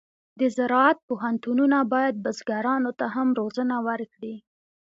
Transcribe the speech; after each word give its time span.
د 0.39 0.41
زراعت 0.55 0.97
پوهنتونونه 1.07 1.77
باید 1.93 2.15
بزګرانو 2.23 2.91
ته 2.99 3.05
هم 3.15 3.27
روزنه 3.39 3.75
ورکړي. 3.87 4.35